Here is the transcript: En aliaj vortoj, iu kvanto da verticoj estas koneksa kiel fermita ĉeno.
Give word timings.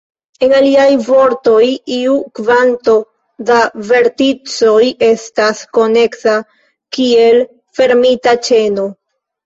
En 0.45 0.53
aliaj 0.59 0.85
vortoj, 1.09 1.67
iu 1.97 2.15
kvanto 2.39 2.97
da 3.51 3.59
verticoj 3.93 4.89
estas 5.13 5.65
koneksa 5.81 6.37
kiel 6.99 7.43
fermita 7.83 8.39
ĉeno. 8.51 8.93